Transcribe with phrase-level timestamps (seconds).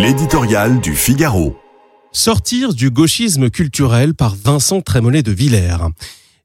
[0.00, 1.56] L'éditorial du Figaro.
[2.12, 5.88] Sortir du gauchisme culturel par Vincent Trémollet de Villers.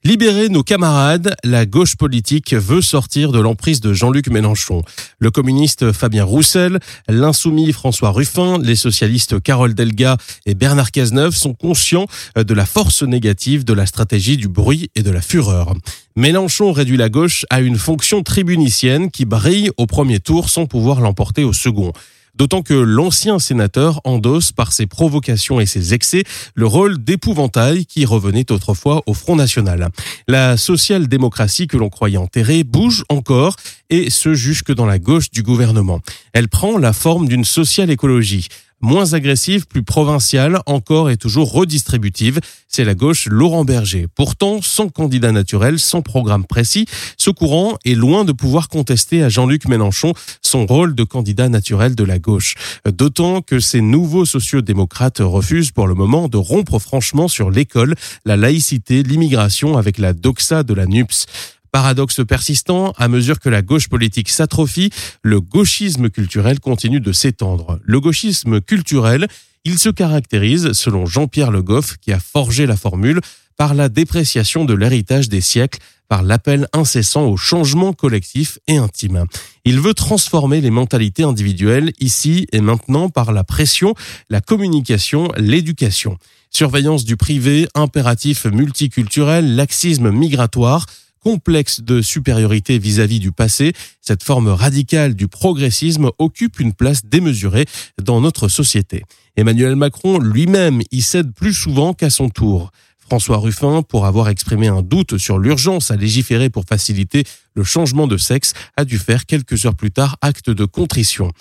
[0.03, 4.81] Libérer nos camarades, la gauche politique veut sortir de l'emprise de Jean-Luc Mélenchon.
[5.19, 10.17] Le communiste Fabien Roussel, l'insoumis François Ruffin, les socialistes Carole Delga
[10.47, 15.03] et Bernard Cazeneuve sont conscients de la force négative de la stratégie du bruit et
[15.03, 15.75] de la fureur.
[16.15, 21.01] Mélenchon réduit la gauche à une fonction tribunicienne qui brille au premier tour sans pouvoir
[21.01, 21.93] l'emporter au second.
[22.35, 26.23] D'autant que l'ancien sénateur endosse par ses provocations et ses excès
[26.55, 29.89] le rôle d'épouvantail qui revenait autrefois au Front National.
[30.27, 33.55] La social-démocratie que l'on croyait enterrée bouge encore
[33.91, 35.99] et se juge que dans la gauche du gouvernement.
[36.33, 38.47] Elle prend la forme d'une social-écologie
[38.83, 42.39] moins agressive, plus provinciale, encore et toujours redistributive.
[42.67, 44.07] C'est la gauche Laurent Berger.
[44.13, 46.85] Pourtant, sans candidat naturel, sans programme précis,
[47.17, 51.95] ce courant est loin de pouvoir contester à Jean-Luc Mélenchon son rôle de candidat naturel
[51.95, 52.55] de la gauche.
[52.85, 57.95] D'autant que ces nouveaux sociodémocrates refusent pour le moment de rompre franchement sur l'école,
[58.25, 61.25] la laïcité, l'immigration avec la doxa de la NUPS.
[61.73, 64.91] Paradoxe persistant, à mesure que la gauche politique s'atrophie,
[65.23, 67.79] le gauchisme culturel continue de s'étendre.
[67.81, 69.27] Le gauchisme culturel,
[69.65, 73.21] il se caractérise, selon Jean-Pierre Le Goff, qui a forgé la formule,
[73.57, 79.25] par la dépréciation de l'héritage des siècles, par l'appel incessant au changement collectif et intime.
[79.65, 83.95] Il veut transformer les mentalités individuelles ici et maintenant par la pression,
[84.29, 86.19] la communication, l'éducation.
[86.51, 90.85] Surveillance du privé, impératif multiculturel, laxisme migratoire,
[91.23, 97.65] complexe de supériorité vis-à-vis du passé, cette forme radicale du progressisme occupe une place démesurée
[98.01, 99.03] dans notre société.
[99.35, 102.71] Emmanuel Macron lui-même y cède plus souvent qu'à son tour.
[102.99, 108.07] François Ruffin, pour avoir exprimé un doute sur l'urgence à légiférer pour faciliter le changement
[108.07, 111.31] de sexe, a dû faire quelques heures plus tard acte de contrition.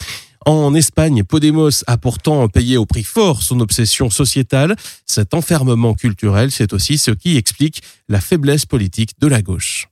[0.45, 4.75] En Espagne, Podemos a pourtant payé au prix fort son obsession sociétale.
[5.07, 9.89] Cet enfermement culturel, c'est aussi ce qui explique la faiblesse politique de la gauche.